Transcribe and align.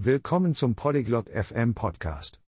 Willkommen 0.00 0.54
zum 0.54 0.76
Polyglot 0.76 1.28
FM 1.28 1.74
Podcast. 1.74 2.40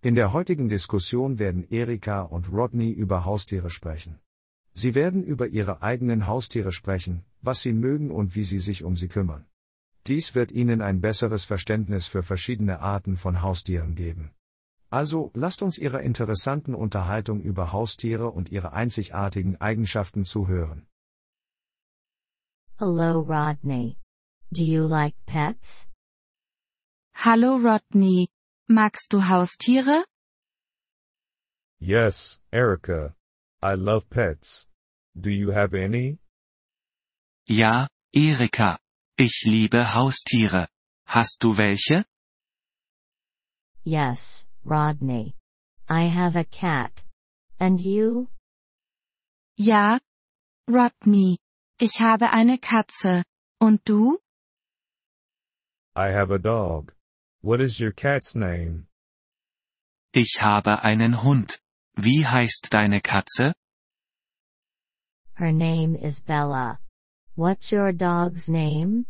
In 0.00 0.14
der 0.14 0.32
heutigen 0.32 0.70
Diskussion 0.70 1.38
werden 1.38 1.68
Erika 1.68 2.22
und 2.22 2.50
Rodney 2.50 2.92
über 2.92 3.26
Haustiere 3.26 3.68
sprechen. 3.68 4.20
Sie 4.72 4.94
werden 4.94 5.22
über 5.22 5.48
ihre 5.48 5.82
eigenen 5.82 6.26
Haustiere 6.26 6.72
sprechen, 6.72 7.26
was 7.42 7.60
sie 7.60 7.74
mögen 7.74 8.10
und 8.10 8.34
wie 8.36 8.44
sie 8.44 8.58
sich 8.58 8.84
um 8.84 8.96
sie 8.96 9.08
kümmern. 9.08 9.44
Dies 10.06 10.34
wird 10.34 10.50
ihnen 10.50 10.80
ein 10.80 11.02
besseres 11.02 11.44
Verständnis 11.44 12.06
für 12.06 12.22
verschiedene 12.22 12.80
Arten 12.80 13.18
von 13.18 13.42
Haustieren 13.42 13.96
geben. 13.96 14.30
Also, 14.88 15.30
lasst 15.34 15.60
uns 15.60 15.76
ihrer 15.76 16.00
interessanten 16.00 16.74
Unterhaltung 16.74 17.42
über 17.42 17.70
Haustiere 17.70 18.30
und 18.30 18.50
ihre 18.50 18.72
einzigartigen 18.72 19.60
Eigenschaften 19.60 20.24
zuhören. 20.24 20.86
Hello, 22.78 23.20
Rodney. 23.20 23.98
Do 24.50 24.62
you 24.62 24.86
like 24.86 25.14
pets? 25.26 25.90
Hallo 27.16 27.56
Rodney. 27.56 28.28
Magst 28.68 29.12
du 29.12 29.20
Haustiere? 29.20 30.04
Yes, 31.80 32.38
Erica. 32.52 33.14
I 33.62 33.74
love 33.74 34.08
pets. 34.10 34.66
Do 35.16 35.30
you 35.30 35.50
have 35.52 35.74
any? 35.74 36.18
Ja, 37.48 37.86
Erika. 38.14 38.78
Ich 39.18 39.44
liebe 39.46 39.94
Haustiere. 39.94 40.68
Hast 41.06 41.38
du 41.40 41.56
welche? 41.56 42.04
Yes, 43.84 44.46
Rodney. 44.64 45.34
I 45.88 46.04
have 46.08 46.36
a 46.36 46.44
cat. 46.44 47.04
And 47.58 47.80
you? 47.80 48.28
Ja. 49.56 49.98
Rodney. 50.68 51.38
Ich 51.78 52.00
habe 52.00 52.32
eine 52.32 52.58
Katze. 52.58 53.24
Und 53.60 53.80
du? 53.84 54.18
I 55.96 56.10
have 56.12 56.30
a 56.30 56.38
dog. 56.38 56.94
What 57.44 57.60
is 57.60 57.78
your 57.78 57.92
cat's 57.92 58.34
name? 58.34 58.86
Ich 60.14 60.40
habe 60.40 60.82
einen 60.82 61.22
Hund. 61.22 61.60
Wie 61.94 62.24
heißt 62.24 62.72
deine 62.72 63.02
Katze? 63.02 63.52
Her 65.34 65.52
name 65.52 65.94
is 65.94 66.22
Bella. 66.22 66.78
What's 67.36 67.70
your 67.70 67.92
dog's 67.92 68.48
name? 68.48 69.04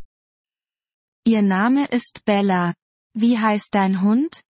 Ihr 1.24 1.42
Name 1.42 1.86
ist 1.92 2.24
Bella. 2.24 2.74
Wie 3.14 3.38
heißt 3.38 3.72
dein 3.72 4.02
Hund? 4.02 4.42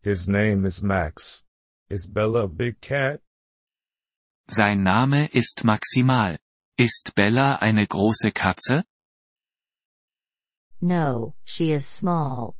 His 0.00 0.26
name 0.26 0.64
is 0.64 0.80
Max. 0.80 1.44
Is 1.90 2.10
Bella 2.10 2.44
a 2.44 2.48
big 2.48 2.80
cat? 2.80 3.20
Sein 4.48 4.82
Name 4.82 5.26
ist 5.34 5.64
Maximal. 5.64 6.38
Ist 6.78 7.12
Bella 7.14 7.56
eine 7.56 7.86
große 7.86 8.32
Katze? 8.32 8.86
No, 10.80 11.34
she 11.44 11.72
is 11.72 11.86
small. 11.86 12.54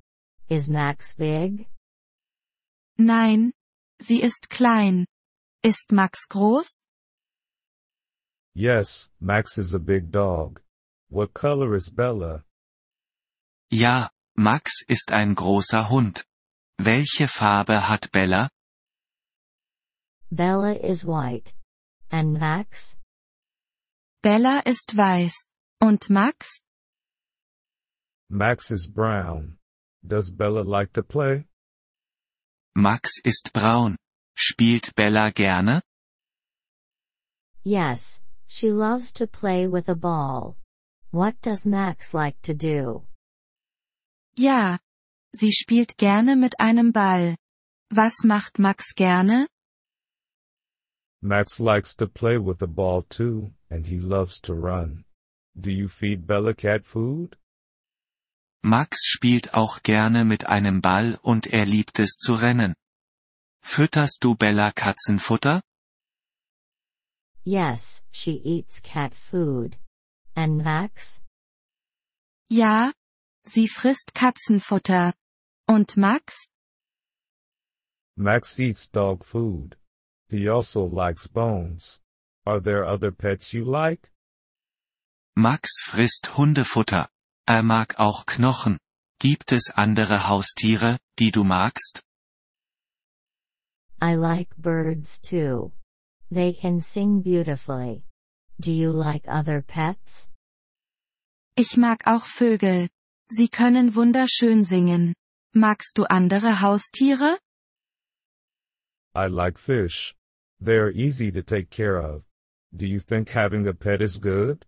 Is 0.48 0.70
Max 0.70 1.14
big? 1.16 1.68
Nein. 2.98 3.52
Sie 4.00 4.22
ist 4.22 4.48
klein. 4.48 5.06
Ist 5.62 5.92
Max 5.92 6.26
groß? 6.28 6.80
Yes, 8.54 9.08
Max 9.20 9.58
is 9.58 9.74
a 9.74 9.78
big 9.78 10.10
dog. 10.10 10.62
What 11.10 11.34
color 11.34 11.74
is 11.74 11.90
Bella? 11.90 12.44
Ja, 13.70 14.10
Max 14.36 14.82
ist 14.88 15.12
ein 15.12 15.34
großer 15.34 15.90
Hund. 15.90 16.24
Welche 16.78 17.28
Farbe 17.28 17.88
hat 17.88 18.10
Bella? 18.12 18.48
Bella 20.30 20.72
is 20.72 21.06
white. 21.06 21.54
And 22.10 22.38
Max? 22.38 22.98
Bella 24.22 24.60
ist 24.64 24.96
weiß. 24.96 25.34
Und 25.80 26.08
Max? 26.10 26.60
Max 28.30 28.72
is 28.72 28.88
brown. 28.88 29.56
Does 30.04 30.32
Bella 30.32 30.62
like 30.62 30.92
to 30.94 31.02
play? 31.02 31.46
Max 32.74 33.10
ist 33.24 33.52
braun. 33.52 33.96
Spielt 34.36 34.94
Bella 34.96 35.30
gerne? 35.32 35.80
Yes, 37.62 38.22
she 38.48 38.70
loves 38.70 39.12
to 39.14 39.26
play 39.26 39.66
with 39.66 39.88
a 39.88 39.94
ball. 39.94 40.56
What 41.10 41.40
does 41.40 41.66
Max 41.66 42.12
like 42.14 42.40
to 42.42 42.52
do? 42.54 43.04
Ja. 44.36 44.78
Sie 45.34 45.52
spielt 45.52 45.96
gerne 45.96 46.36
mit 46.36 46.54
einem 46.58 46.92
Ball. 46.92 47.36
Was 47.92 48.24
macht 48.24 48.58
Max 48.58 48.92
gerne? 48.94 49.46
Max 51.22 51.60
likes 51.60 51.94
to 51.96 52.06
play 52.06 52.38
with 52.38 52.58
the 52.58 52.66
ball 52.66 53.02
too, 53.02 53.52
and 53.70 53.86
he 53.86 54.00
loves 54.00 54.40
to 54.40 54.54
run. 54.54 55.04
Do 55.58 55.70
you 55.70 55.88
feed 55.88 56.26
Bella 56.26 56.54
cat 56.54 56.84
food? 56.84 57.36
Max 58.66 59.04
spielt 59.06 59.54
auch 59.54 59.84
gerne 59.84 60.24
mit 60.24 60.48
einem 60.48 60.80
Ball 60.80 61.20
und 61.22 61.46
er 61.46 61.64
liebt 61.64 62.00
es 62.00 62.18
zu 62.18 62.34
rennen. 62.34 62.74
Fütterst 63.62 64.24
du 64.24 64.34
Bella 64.34 64.72
Katzenfutter? 64.72 65.62
Yes, 67.44 68.04
she 68.10 68.32
eats 68.44 68.82
cat 68.82 69.14
food. 69.14 69.78
And 70.34 70.64
Max? 70.64 71.22
Ja. 72.50 72.92
Sie 73.44 73.68
frisst 73.68 74.14
Katzenfutter. 74.14 75.14
Und 75.68 75.96
Max? 75.96 76.48
Max 78.16 78.58
eats 78.58 78.90
dog 78.90 79.24
food. 79.24 79.78
He 80.28 80.48
also 80.48 80.88
likes 80.88 81.28
bones. 81.28 82.00
Are 82.44 82.60
there 82.60 82.84
other 82.84 83.12
pets 83.12 83.52
you 83.52 83.64
like? 83.64 84.10
Max 85.36 85.70
frisst 85.84 86.36
Hundefutter. 86.36 87.08
Er 87.48 87.62
mag 87.62 87.98
auch 87.98 88.26
Knochen. 88.26 88.78
Gibt 89.20 89.52
es 89.52 89.70
andere 89.70 90.28
Haustiere, 90.28 90.98
die 91.18 91.30
du 91.30 91.44
magst? 91.44 92.02
I 94.02 94.14
like 94.14 94.54
birds 94.56 95.20
too. 95.20 95.72
They 96.30 96.52
can 96.52 96.80
sing 96.80 97.22
beautifully. 97.22 98.02
Do 98.60 98.72
you 98.72 98.90
like 98.90 99.28
other 99.28 99.62
pets? 99.62 100.28
Ich 101.56 101.76
mag 101.76 102.06
auch 102.06 102.26
Vögel. 102.26 102.88
Sie 103.30 103.48
können 103.48 103.94
wunderschön 103.94 104.64
singen. 104.64 105.14
Magst 105.54 105.96
du 105.96 106.04
andere 106.04 106.60
Haustiere? 106.60 107.38
I 109.14 109.28
like 109.28 109.58
fish. 109.58 110.14
They 110.60 110.76
are 110.76 110.90
easy 110.90 111.30
to 111.30 111.42
take 111.42 111.70
care 111.70 111.96
of. 111.96 112.24
Do 112.74 112.86
you 112.86 112.98
think 113.00 113.30
having 113.30 113.68
a 113.68 113.72
pet 113.72 114.02
is 114.02 114.20
good? 114.20 114.66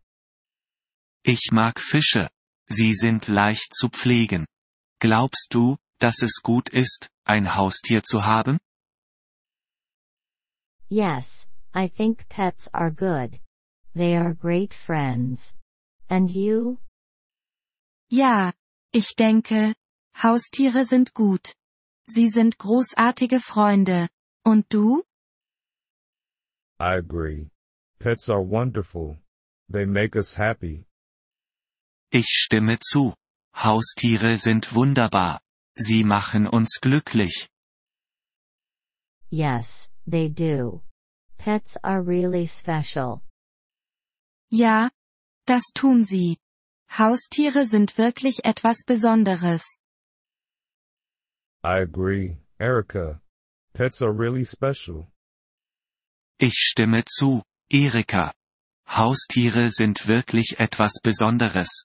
Ich 1.24 1.50
mag 1.50 1.80
Fische. 1.80 2.30
Sie 2.70 2.92
sind 2.94 3.28
leicht 3.28 3.74
zu 3.74 3.88
pflegen. 3.88 4.46
Glaubst 5.00 5.48
du, 5.54 5.76
dass 5.98 6.20
es 6.22 6.40
gut 6.42 6.68
ist, 6.68 7.08
ein 7.24 7.54
Haustier 7.54 8.02
zu 8.02 8.24
haben? 8.24 8.58
Yes, 10.88 11.48
I 11.74 11.88
think 11.88 12.28
pets 12.28 12.68
are 12.72 12.90
good. 12.90 13.40
They 13.94 14.16
are 14.16 14.34
great 14.34 14.74
friends. 14.74 15.56
And 16.08 16.30
you? 16.30 16.78
Ja, 18.10 18.52
ich 18.92 19.14
denke, 19.16 19.74
Haustiere 20.16 20.84
sind 20.84 21.14
gut. 21.14 21.54
Sie 22.06 22.28
sind 22.28 22.58
großartige 22.58 23.40
Freunde. 23.40 24.08
Und 24.44 24.72
du? 24.72 25.04
I 26.80 26.96
agree. 26.96 27.50
Pets 27.98 28.30
are 28.30 28.42
wonderful. 28.42 29.18
They 29.68 29.84
make 29.84 30.16
us 30.16 30.34
happy. 30.38 30.87
Ich 32.10 32.26
stimme 32.26 32.78
zu. 32.78 33.14
Haustiere 33.54 34.38
sind 34.38 34.74
wunderbar. 34.74 35.40
Sie 35.74 36.04
machen 36.04 36.46
uns 36.46 36.78
glücklich. 36.80 37.48
Yes, 39.30 39.90
they 40.06 40.28
do. 40.28 40.82
Pets 41.36 41.76
are 41.82 42.02
really 42.02 42.46
special. 42.46 43.20
Ja, 44.50 44.90
das 45.46 45.64
tun 45.74 46.04
sie. 46.04 46.38
Haustiere 46.90 47.66
sind 47.66 47.98
wirklich 47.98 48.44
etwas 48.44 48.84
Besonderes. 48.86 49.62
I 51.62 51.82
agree, 51.82 52.38
Erica. 52.58 53.20
Pets 53.74 54.00
are 54.00 54.12
really 54.12 54.46
special. 54.46 55.12
Ich 56.40 56.54
stimme 56.54 57.04
zu, 57.04 57.42
Erika. 57.70 58.32
Haustiere 58.88 59.70
sind 59.70 60.06
wirklich 60.06 60.58
etwas 60.58 61.00
Besonderes. 61.02 61.84